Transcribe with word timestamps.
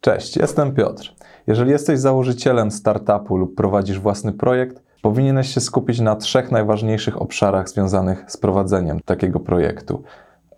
Cześć, 0.00 0.36
jestem 0.36 0.74
Piotr. 0.74 1.14
Jeżeli 1.46 1.70
jesteś 1.70 1.98
założycielem 1.98 2.70
startupu 2.70 3.36
lub 3.36 3.54
prowadzisz 3.54 4.00
własny 4.00 4.32
projekt, 4.32 4.82
powinieneś 5.02 5.54
się 5.54 5.60
skupić 5.60 6.00
na 6.00 6.16
trzech 6.16 6.50
najważniejszych 6.50 7.22
obszarach 7.22 7.68
związanych 7.68 8.24
z 8.28 8.36
prowadzeniem 8.36 9.00
takiego 9.04 9.40
projektu: 9.40 10.02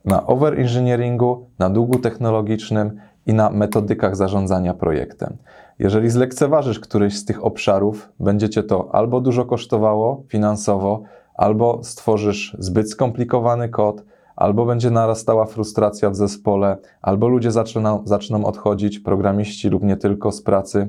na 0.04 0.26
overengineeringu, 0.26 1.46
na 1.58 1.70
długu 1.70 1.98
technologicznym 1.98 3.00
i 3.26 3.34
na 3.34 3.50
metodykach 3.50 4.16
zarządzania 4.16 4.74
projektem. 4.74 5.36
Jeżeli 5.78 6.10
zlekceważysz 6.10 6.80
któryś 6.80 7.18
z 7.18 7.24
tych 7.24 7.44
obszarów, 7.44 8.08
będzie 8.20 8.48
cię 8.48 8.62
to 8.62 8.94
albo 8.94 9.20
dużo 9.20 9.44
kosztowało 9.44 10.22
finansowo, 10.28 11.02
albo 11.34 11.84
stworzysz 11.84 12.56
zbyt 12.58 12.90
skomplikowany 12.90 13.68
kod, 13.68 14.04
albo 14.42 14.66
będzie 14.66 14.90
narastała 14.90 15.46
frustracja 15.46 16.10
w 16.10 16.16
zespole, 16.16 16.76
albo 17.02 17.28
ludzie 17.28 17.50
zaczną, 17.50 18.02
zaczną 18.04 18.44
odchodzić, 18.44 18.98
programiści 18.98 19.68
lub 19.68 19.82
nie 19.82 19.96
tylko 19.96 20.32
z 20.32 20.42
pracy, 20.42 20.88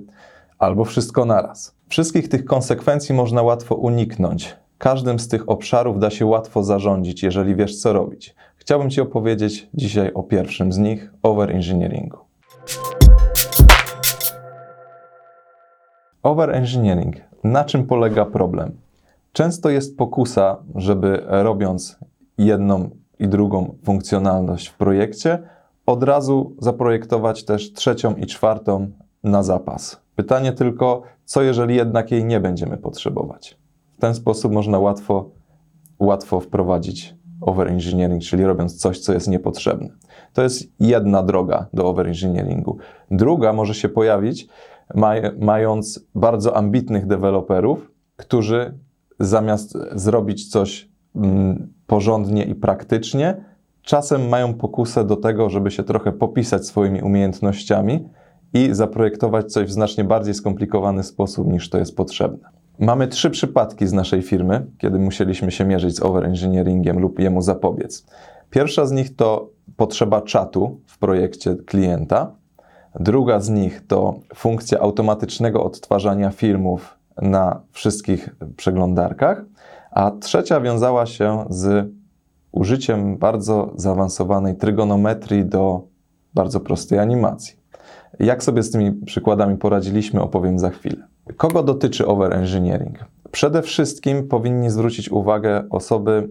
albo 0.59 0.85
wszystko 0.85 1.25
naraz. 1.25 1.75
Wszystkich 1.87 2.29
tych 2.29 2.45
konsekwencji 2.45 3.15
można 3.15 3.41
łatwo 3.41 3.75
uniknąć. 3.75 4.55
Każdym 4.77 5.19
z 5.19 5.27
tych 5.27 5.49
obszarów 5.49 5.99
da 5.99 6.09
się 6.09 6.25
łatwo 6.25 6.63
zarządzić, 6.63 7.23
jeżeli 7.23 7.55
wiesz, 7.55 7.75
co 7.75 7.93
robić. 7.93 8.35
Chciałbym 8.55 8.89
Ci 8.89 9.01
opowiedzieć 9.01 9.69
dzisiaj 9.73 10.13
o 10.13 10.23
pierwszym 10.23 10.73
z 10.73 10.77
nich 10.77 11.13
overengineeringu. 11.23 12.17
Overengineering. 16.23 17.15
Na 17.43 17.65
czym 17.65 17.85
polega 17.87 18.25
problem? 18.25 18.71
Często 19.33 19.69
jest 19.69 19.97
pokusa, 19.97 20.57
żeby 20.75 21.23
robiąc 21.27 21.99
jedną 22.37 23.02
i 23.23 23.27
drugą 23.27 23.75
funkcjonalność 23.83 24.67
w 24.67 24.77
projekcie, 24.77 25.39
od 25.85 26.03
razu 26.03 26.55
zaprojektować 26.59 27.45
też 27.45 27.73
trzecią 27.73 28.15
i 28.15 28.25
czwartą 28.25 28.91
na 29.23 29.43
zapas. 29.43 30.01
Pytanie 30.15 30.51
tylko, 30.51 31.01
co 31.25 31.41
jeżeli 31.41 31.75
jednak 31.75 32.11
jej 32.11 32.25
nie 32.25 32.39
będziemy 32.39 32.77
potrzebować? 32.77 33.57
W 33.97 34.01
ten 34.01 34.15
sposób 34.15 34.53
można 34.53 34.79
łatwo, 34.79 35.29
łatwo 35.99 36.39
wprowadzić 36.39 37.15
overengineering, 37.41 38.23
czyli 38.23 38.43
robiąc 38.43 38.75
coś, 38.75 38.99
co 38.99 39.13
jest 39.13 39.27
niepotrzebne. 39.27 39.89
To 40.33 40.43
jest 40.43 40.71
jedna 40.79 41.23
droga 41.23 41.67
do 41.73 41.87
overengineeringu. 41.87 42.77
Druga 43.11 43.53
może 43.53 43.73
się 43.73 43.89
pojawić, 43.89 44.47
maj, 44.95 45.21
mając 45.39 46.05
bardzo 46.15 46.57
ambitnych 46.57 47.07
deweloperów, 47.07 47.91
którzy 48.15 48.77
zamiast 49.19 49.77
zrobić 49.91 50.49
coś 50.49 50.89
mm, 51.15 51.73
porządnie 51.93 52.43
i 52.43 52.55
praktycznie, 52.55 53.35
czasem 53.81 54.29
mają 54.29 54.53
pokusę 54.53 55.03
do 55.03 55.15
tego, 55.15 55.49
żeby 55.49 55.71
się 55.71 55.83
trochę 55.83 56.11
popisać 56.11 56.67
swoimi 56.67 57.01
umiejętnościami 57.01 58.09
i 58.53 58.69
zaprojektować 58.71 59.51
coś 59.51 59.67
w 59.67 59.71
znacznie 59.71 60.03
bardziej 60.03 60.33
skomplikowany 60.33 61.03
sposób 61.03 61.47
niż 61.47 61.69
to 61.69 61.77
jest 61.77 61.95
potrzebne. 61.95 62.49
Mamy 62.79 63.07
trzy 63.07 63.29
przypadki 63.29 63.87
z 63.87 63.93
naszej 63.93 64.21
firmy, 64.21 64.65
kiedy 64.77 64.99
musieliśmy 64.99 65.51
się 65.51 65.65
mierzyć 65.65 65.95
z 65.95 66.01
overengineeringiem 66.01 66.99
lub 66.99 67.19
jemu 67.19 67.41
zapobiec. 67.41 68.05
Pierwsza 68.49 68.85
z 68.85 68.91
nich 68.91 69.15
to 69.15 69.49
potrzeba 69.77 70.21
czatu 70.21 70.79
w 70.85 70.97
projekcie 70.97 71.55
klienta. 71.55 72.31
Druga 72.99 73.39
z 73.39 73.49
nich 73.49 73.87
to 73.87 74.19
funkcja 74.35 74.79
automatycznego 74.79 75.63
odtwarzania 75.63 76.29
filmów 76.29 76.97
na 77.21 77.61
wszystkich 77.71 78.35
przeglądarkach. 78.57 79.45
A 79.93 80.11
trzecia 80.11 80.61
wiązała 80.61 81.05
się 81.05 81.45
z 81.49 81.89
użyciem 82.51 83.17
bardzo 83.17 83.73
zaawansowanej 83.75 84.55
trygonometrii 84.55 85.45
do 85.45 85.81
bardzo 86.33 86.59
prostej 86.59 86.99
animacji. 86.99 87.55
Jak 88.19 88.43
sobie 88.43 88.63
z 88.63 88.71
tymi 88.71 88.91
przykładami 88.91 89.57
poradziliśmy, 89.57 90.21
opowiem 90.21 90.59
za 90.59 90.69
chwilę. 90.69 91.07
Kogo 91.37 91.63
dotyczy 91.63 92.07
overengineering? 92.07 93.05
Przede 93.31 93.61
wszystkim 93.61 94.27
powinni 94.27 94.69
zwrócić 94.69 95.09
uwagę 95.09 95.63
osoby 95.69 96.29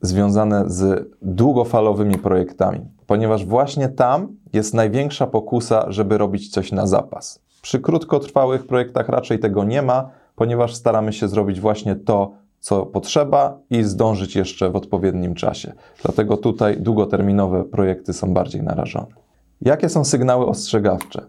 związane 0.00 0.64
z 0.66 1.08
długofalowymi 1.22 2.18
projektami, 2.18 2.80
ponieważ 3.06 3.46
właśnie 3.46 3.88
tam 3.88 4.28
jest 4.52 4.74
największa 4.74 5.26
pokusa, 5.26 5.84
żeby 5.88 6.18
robić 6.18 6.50
coś 6.50 6.72
na 6.72 6.86
zapas. 6.86 7.42
Przy 7.62 7.80
krótkotrwałych 7.80 8.66
projektach 8.66 9.08
raczej 9.08 9.38
tego 9.38 9.64
nie 9.64 9.82
ma, 9.82 10.10
ponieważ 10.36 10.74
staramy 10.74 11.12
się 11.12 11.28
zrobić 11.28 11.60
właśnie 11.60 11.96
to, 11.96 12.32
co 12.60 12.86
potrzeba 12.86 13.58
i 13.70 13.82
zdążyć 13.82 14.36
jeszcze 14.36 14.70
w 14.70 14.76
odpowiednim 14.76 15.34
czasie. 15.34 15.72
Dlatego 16.02 16.36
tutaj 16.36 16.76
długoterminowe 16.80 17.64
projekty 17.64 18.12
są 18.12 18.34
bardziej 18.34 18.62
narażone. 18.62 19.06
Jakie 19.60 19.88
są 19.88 20.04
sygnały 20.04 20.46
ostrzegawcze? 20.46 21.22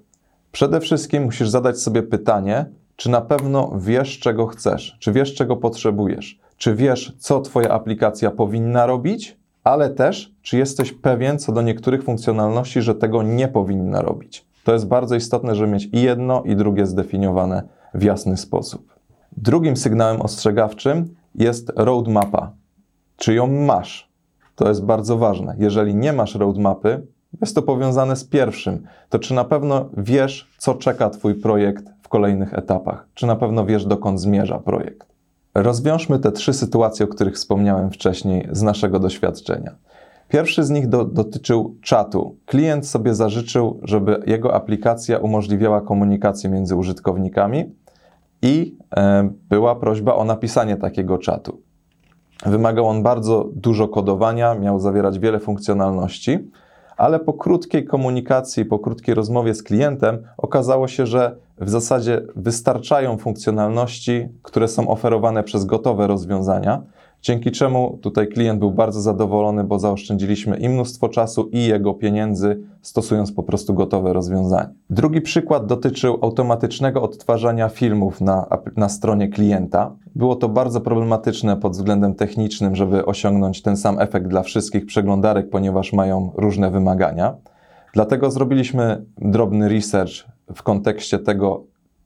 Przede 0.52 0.80
wszystkim 0.80 1.24
musisz 1.24 1.50
zadać 1.50 1.80
sobie 1.80 2.04
pytanie, 2.04 2.66
czy 2.96 3.10
na 3.10 3.22
pewno 3.22 3.72
wiesz, 3.78 4.20
czego 4.20 4.48
chcesz, 4.48 4.98
czy 5.00 5.12
wiesz, 5.12 5.34
czego 5.34 5.58
potrzebujesz, 5.58 6.40
czy 6.58 6.76
wiesz, 6.76 7.14
co 7.20 7.42
Twoja 7.42 7.70
aplikacja 7.70 8.32
powinna 8.32 8.86
robić, 8.86 9.38
ale 9.64 9.90
też, 9.90 10.34
czy 10.42 10.58
jesteś 10.58 10.92
pewien 10.92 11.40
co 11.40 11.52
do 11.52 11.62
niektórych 11.62 12.04
funkcjonalności, 12.04 12.82
że 12.82 12.96
tego 12.96 13.24
nie 13.24 13.48
powinna 13.48 14.02
robić. 14.02 14.46
To 14.64 14.74
jest 14.74 14.88
bardzo 14.88 15.16
istotne, 15.16 15.56
żeby 15.56 15.72
mieć 15.72 15.90
i 15.94 16.02
jedno, 16.02 16.44
i 16.44 16.56
drugie 16.56 16.86
zdefiniowane 16.86 17.64
w 17.94 18.04
jasny 18.04 18.38
sposób. 18.38 18.94
Drugim 19.38 19.78
sygnałem 19.78 20.22
ostrzegawczym 20.22 21.16
jest 21.36 21.72
roadmapa. 21.76 22.52
Czy 23.16 23.34
ją 23.34 23.48
masz? 23.48 24.10
To 24.56 24.70
jest 24.70 24.86
bardzo 24.86 25.18
ważne. 25.18 25.56
Jeżeli 25.60 25.96
nie 25.96 26.14
masz 26.14 26.36
roadmapy, 26.36 27.08
jest 27.42 27.56
to 27.56 27.62
powiązane 27.62 28.16
z 28.16 28.24
pierwszym. 28.24 28.84
To 29.10 29.20
czy 29.20 29.34
na 29.34 29.44
pewno 29.44 29.90
wiesz, 29.98 30.50
co 30.58 30.74
czeka 30.76 31.10
Twój 31.10 31.36
projekt 31.36 31.86
w 32.02 32.08
kolejnych 32.08 32.54
etapach? 32.54 33.08
Czy 33.14 33.28
na 33.28 33.36
pewno 33.36 33.66
wiesz, 33.66 33.86
dokąd 33.86 34.22
zmierza 34.22 34.60
projekt? 34.60 35.08
Rozwiążmy 35.56 36.20
te 36.20 36.32
trzy 36.32 36.54
sytuacje, 36.54 37.06
o 37.06 37.10
których 37.10 37.36
wspomniałem 37.36 37.92
wcześniej, 37.92 38.48
z 38.52 38.62
naszego 38.62 39.00
doświadczenia. 39.00 39.76
Pierwszy 40.30 40.64
z 40.64 40.70
nich 40.70 40.88
do, 40.88 41.06
dotyczył 41.06 41.76
czatu. 41.82 42.36
Klient 42.46 42.88
sobie 42.88 43.16
zażyczył, 43.16 43.80
żeby 43.84 44.24
jego 44.26 44.56
aplikacja 44.56 45.18
umożliwiała 45.18 45.82
komunikację 45.82 46.50
między 46.50 46.76
użytkownikami 46.76 47.76
i 48.42 48.78
e, 48.98 49.30
była 49.50 49.76
prośba 49.76 50.16
o 50.16 50.24
napisanie 50.24 50.78
takiego 50.78 51.18
czatu. 51.18 51.62
Wymagał 52.46 52.88
on 52.88 53.04
bardzo 53.04 53.50
dużo 53.56 53.88
kodowania, 53.88 54.56
miał 54.56 54.80
zawierać 54.80 55.20
wiele 55.20 55.40
funkcjonalności, 55.40 56.40
ale 56.98 57.20
po 57.20 57.34
krótkiej 57.34 57.86
komunikacji, 57.86 58.66
po 58.66 58.80
krótkiej 58.80 59.16
rozmowie 59.16 59.54
z 59.54 59.64
klientem 59.64 60.24
okazało 60.38 60.88
się, 60.88 61.06
że 61.06 61.36
w 61.58 61.70
zasadzie 61.70 62.22
wystarczają 62.36 63.18
funkcjonalności, 63.18 64.28
które 64.44 64.68
są 64.68 64.88
oferowane 64.88 65.44
przez 65.44 65.66
gotowe 65.66 66.08
rozwiązania 66.08 66.82
dzięki 67.22 67.52
czemu 67.52 68.00
tutaj 68.02 68.28
klient 68.28 68.60
był 68.60 68.72
bardzo 68.72 69.02
zadowolony, 69.02 69.64
bo 69.64 69.80
zaoszczędziliśmy 69.80 70.58
i 70.58 70.70
mnóstwo 70.70 71.10
czasu, 71.10 71.50
i 71.52 71.66
jego 71.66 71.94
pieniędzy, 71.94 72.64
stosując 72.82 73.32
po 73.32 73.44
prostu 73.44 73.74
gotowe 73.74 74.14
rozwiązanie. 74.14 74.70
Drugi 74.90 75.22
przykład 75.22 75.66
dotyczył 75.66 76.20
automatycznego 76.22 77.02
odtwarzania 77.02 77.70
filmów 77.70 78.22
na, 78.22 78.48
na 78.76 78.90
stronie 78.90 79.28
klienta. 79.28 79.96
Było 80.16 80.36
to 80.36 80.50
bardzo 80.50 80.82
problematyczne 80.82 81.58
pod 81.58 81.74
względem 81.74 82.16
technicznym, 82.16 82.76
żeby 82.76 83.06
osiągnąć 83.06 83.62
ten 83.62 83.78
sam 83.78 84.00
efekt 84.00 84.28
dla 84.28 84.44
wszystkich 84.44 84.86
przeglądarek, 84.86 85.50
ponieważ 85.50 85.94
mają 85.94 86.32
różne 86.36 86.72
wymagania. 86.72 87.36
Dlatego 87.94 88.32
zrobiliśmy 88.32 89.06
drobny 89.18 89.70
research 89.70 90.12
w 90.56 90.64
kontekście 90.64 91.20
tego, 91.20 91.64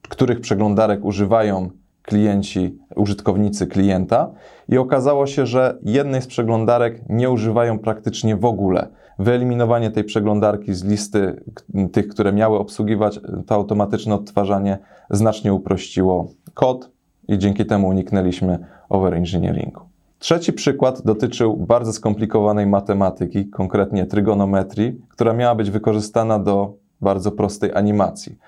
których 0.08 0.40
przeglądarek 0.40 1.04
używają 1.04 1.70
klienci, 2.02 2.78
użytkownicy 2.96 3.66
klienta 3.66 4.30
i 4.68 4.78
okazało 4.78 5.26
się, 5.26 5.46
że 5.46 5.78
jednej 5.82 6.22
z 6.22 6.26
przeglądarek 6.26 7.00
nie 7.08 7.30
używają 7.30 7.78
praktycznie 7.78 8.36
w 8.36 8.44
ogóle. 8.44 8.88
Wyeliminowanie 9.18 9.90
tej 9.90 10.04
przeglądarki 10.04 10.74
z 10.74 10.84
listy 10.84 11.44
tych, 11.92 12.08
które 12.08 12.32
miały 12.32 12.58
obsługiwać 12.58 13.20
to 13.46 13.54
automatyczne 13.54 14.14
odtwarzanie, 14.14 14.78
znacznie 15.10 15.54
uprościło 15.54 16.28
kod 16.54 16.90
i 17.28 17.38
dzięki 17.38 17.66
temu 17.66 17.88
uniknęliśmy 17.88 18.58
overengineeringu. 18.88 19.80
Trzeci 20.18 20.52
przykład 20.52 21.02
dotyczył 21.02 21.56
bardzo 21.56 21.92
skomplikowanej 21.92 22.66
matematyki, 22.66 23.46
konkretnie 23.46 24.06
trygonometrii, 24.06 25.00
która 25.08 25.32
miała 25.32 25.54
być 25.54 25.70
wykorzystana 25.70 26.38
do 26.38 26.74
bardzo 27.00 27.32
prostej 27.32 27.74
animacji. 27.74 28.38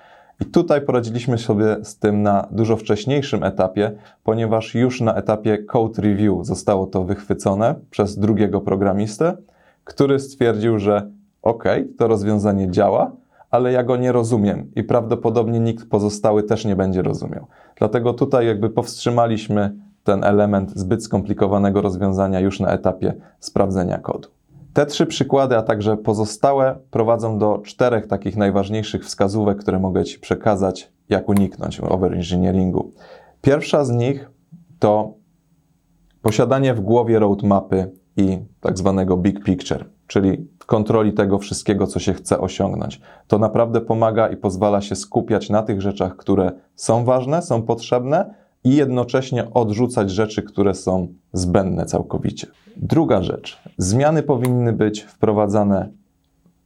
I 0.41 0.45
tutaj 0.45 0.81
poradziliśmy 0.81 1.37
sobie 1.37 1.77
z 1.83 1.99
tym 1.99 2.21
na 2.21 2.47
dużo 2.51 2.77
wcześniejszym 2.77 3.43
etapie, 3.43 3.91
ponieważ 4.23 4.75
już 4.75 5.01
na 5.01 5.15
etapie 5.15 5.57
code 5.57 6.01
review 6.01 6.45
zostało 6.45 6.87
to 6.87 7.03
wychwycone 7.03 7.75
przez 7.89 8.19
drugiego 8.19 8.61
programistę, 8.61 9.37
który 9.83 10.19
stwierdził, 10.19 10.79
że 10.79 11.11
OK, 11.41 11.63
to 11.97 12.07
rozwiązanie 12.07 12.71
działa, 12.71 13.11
ale 13.51 13.71
ja 13.71 13.83
go 13.83 13.97
nie 13.97 14.11
rozumiem 14.11 14.71
i 14.75 14.83
prawdopodobnie 14.83 15.59
nikt 15.59 15.89
pozostały 15.89 16.43
też 16.43 16.65
nie 16.65 16.75
będzie 16.75 17.01
rozumiał. 17.01 17.47
Dlatego 17.75 18.13
tutaj 18.13 18.47
jakby 18.47 18.69
powstrzymaliśmy 18.69 19.75
ten 20.03 20.23
element 20.23 20.71
zbyt 20.75 21.03
skomplikowanego 21.03 21.81
rozwiązania 21.81 22.39
już 22.39 22.59
na 22.59 22.71
etapie 22.71 23.13
sprawdzenia 23.39 23.97
kodu. 23.97 24.36
Te 24.77 24.85
trzy 24.85 25.05
przykłady, 25.05 25.57
a 25.57 25.61
także 25.61 25.97
pozostałe 25.97 26.79
prowadzą 26.91 27.39
do 27.39 27.57
czterech 27.65 28.07
takich 28.07 28.37
najważniejszych 28.37 29.05
wskazówek, 29.05 29.57
które 29.57 29.79
mogę 29.79 30.05
Ci 30.05 30.19
przekazać, 30.19 30.91
jak 31.09 31.29
uniknąć 31.29 31.79
overengineeringu. 31.79 32.91
Pierwsza 33.41 33.85
z 33.85 33.91
nich 33.91 34.29
to 34.79 35.13
posiadanie 36.21 36.73
w 36.73 36.81
głowie 36.81 37.19
roadmapy 37.19 37.91
i 38.17 38.39
tak 38.61 38.77
zwanego 38.77 39.17
big 39.17 39.43
picture, 39.43 39.85
czyli 40.07 40.47
kontroli 40.65 41.13
tego 41.13 41.39
wszystkiego, 41.39 41.87
co 41.87 41.99
się 41.99 42.13
chce 42.13 42.39
osiągnąć. 42.39 43.01
To 43.27 43.39
naprawdę 43.39 43.81
pomaga 43.81 44.27
i 44.27 44.37
pozwala 44.37 44.81
się 44.81 44.95
skupiać 44.95 45.49
na 45.49 45.63
tych 45.63 45.81
rzeczach, 45.81 46.15
które 46.15 46.51
są 46.75 47.05
ważne, 47.05 47.41
są 47.41 47.61
potrzebne 47.61 48.33
i 48.63 48.75
jednocześnie 48.75 49.53
odrzucać 49.53 50.11
rzeczy, 50.11 50.43
które 50.43 50.75
są 50.75 51.07
zbędne 51.33 51.85
całkowicie. 51.85 52.47
Druga 52.77 53.23
rzecz. 53.23 53.57
Zmiany 53.77 54.23
powinny 54.23 54.73
być 54.73 55.01
wprowadzane 55.01 55.89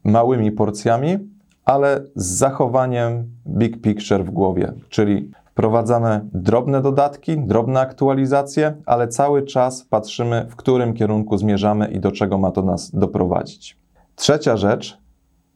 małymi 0.03 0.51
porcjami, 0.51 1.17
ale 1.65 2.03
z 2.15 2.25
zachowaniem 2.25 3.25
big 3.47 3.81
picture 3.81 4.23
w 4.23 4.31
głowie, 4.31 4.73
czyli 4.89 5.31
wprowadzamy 5.51 6.21
drobne 6.33 6.81
dodatki, 6.81 7.37
drobne 7.37 7.79
aktualizacje, 7.79 8.75
ale 8.85 9.07
cały 9.07 9.43
czas 9.43 9.85
patrzymy, 9.85 10.47
w 10.49 10.55
którym 10.55 10.93
kierunku 10.93 11.37
zmierzamy 11.37 11.87
i 11.87 11.99
do 11.99 12.11
czego 12.11 12.37
ma 12.37 12.51
to 12.51 12.61
nas 12.61 12.95
doprowadzić. 12.95 13.77
Trzecia 14.15 14.57
rzecz, 14.57 14.97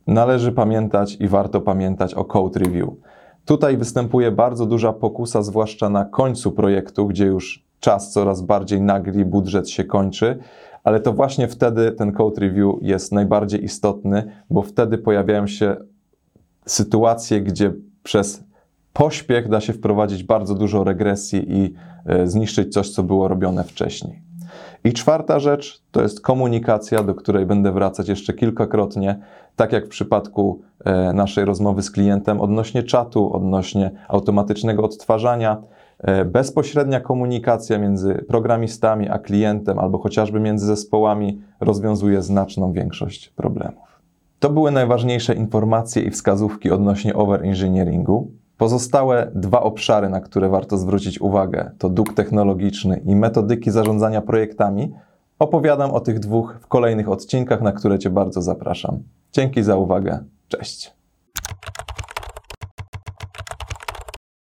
należy 0.07 0.51
pamiętać 0.51 1.17
i 1.19 1.27
warto 1.27 1.61
pamiętać 1.61 2.13
o 2.13 2.25
code 2.25 2.59
review. 2.59 2.89
Tutaj 3.45 3.77
występuje 3.77 4.31
bardzo 4.31 4.65
duża 4.65 4.94
pokusa, 4.94 5.42
zwłaszcza 5.42 5.89
na 5.89 6.06
końcu 6.06 6.51
projektu, 6.51 7.07
gdzie 7.07 7.25
już 7.25 7.65
czas 7.80 8.12
coraz 8.12 8.42
bardziej 8.42 8.81
nagli, 8.81 9.25
budżet 9.25 9.69
się 9.69 9.83
kończy, 9.83 10.39
ale 10.83 11.00
to 11.00 11.13
właśnie 11.13 11.47
wtedy 11.47 11.92
ten 11.92 12.12
code 12.12 12.42
review 12.42 12.75
jest 12.81 13.12
najbardziej 13.12 13.63
istotny, 13.63 14.31
bo 14.50 14.62
wtedy 14.62 14.97
pojawiają 14.97 15.47
się 15.47 15.75
sytuacje, 16.65 17.42
gdzie 17.42 17.74
przez 18.03 18.44
pośpiech 18.94 19.50
da 19.50 19.62
się 19.62 19.74
wprowadzić 19.74 20.24
bardzo 20.24 20.56
dużo 20.56 20.83
regresji 20.83 21.57
i 21.57 21.74
e, 22.06 22.27
zniszczyć 22.27 22.74
coś, 22.74 22.89
co 22.89 23.03
było 23.03 23.27
robione 23.27 23.63
wcześniej. 23.63 24.21
I 24.83 24.94
czwarta 24.94 25.39
rzecz 25.39 25.81
to 25.91 26.01
jest 26.01 26.21
komunikacja, 26.21 27.03
do 27.03 27.15
której 27.15 27.45
będę 27.45 27.71
wracać 27.71 28.09
jeszcze 28.09 28.33
kilkakrotnie, 28.33 29.19
tak 29.56 29.71
jak 29.71 29.86
w 29.86 29.89
przypadku 29.89 30.62
naszej 31.13 31.45
rozmowy 31.45 31.81
z 31.81 31.91
klientem 31.91 32.41
odnośnie 32.41 32.83
czatu, 32.83 33.33
odnośnie 33.33 33.91
automatycznego 34.07 34.83
odtwarzania. 34.83 35.63
E, 35.99 36.25
bezpośrednia 36.25 36.99
komunikacja 36.99 37.77
między 37.77 38.25
programistami 38.27 39.09
a 39.09 39.19
klientem, 39.19 39.79
albo 39.79 39.97
chociażby 39.97 40.39
między 40.39 40.65
zespołami, 40.65 41.41
rozwiązuje 41.59 42.21
znaczną 42.21 42.71
większość 42.71 43.29
problemów. 43.29 44.01
To 44.39 44.49
były 44.49 44.71
najważniejsze 44.71 45.35
informacje 45.35 46.03
i 46.03 46.11
wskazówki 46.11 46.71
odnośnie 46.71 47.15
overengineeringu. 47.15 48.31
Pozostałe 48.57 49.31
dwa 49.35 49.61
obszary, 49.61 50.09
na 50.09 50.21
które 50.21 50.49
warto 50.49 50.77
zwrócić 50.77 51.21
uwagę, 51.21 51.71
to 51.77 51.89
dług 51.89 52.13
technologiczny 52.13 53.01
i 53.05 53.15
metodyki 53.15 53.71
zarządzania 53.71 54.21
projektami. 54.21 54.93
Opowiadam 55.39 55.91
o 55.91 55.99
tych 55.99 56.19
dwóch 56.19 56.57
w 56.61 56.67
kolejnych 56.67 57.09
odcinkach, 57.09 57.61
na 57.61 57.71
które 57.71 57.99
Cię 57.99 58.09
bardzo 58.09 58.41
zapraszam. 58.41 58.99
Dzięki 59.33 59.63
za 59.63 59.75
uwagę. 59.75 60.19
Cześć. 60.50 60.92